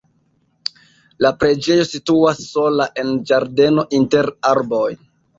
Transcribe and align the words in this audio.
La 1.25 1.31
preĝejo 1.41 1.83
situas 1.89 2.41
sola 2.45 2.87
en 3.01 3.11
ĝardeno 3.33 3.85
inter 3.99 4.31
arboj. 4.53 4.89